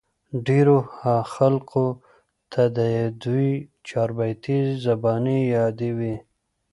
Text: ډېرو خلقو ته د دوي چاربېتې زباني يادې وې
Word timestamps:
ډېرو 0.47 0.77
خلقو 1.33 1.85
ته 2.51 2.63
د 2.77 2.79
دوي 3.23 3.51
چاربېتې 3.87 4.57
زباني 4.85 5.39
يادې 5.55 5.91
وې 5.97 6.15